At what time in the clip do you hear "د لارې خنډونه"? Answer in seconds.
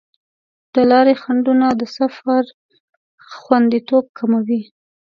0.73-1.67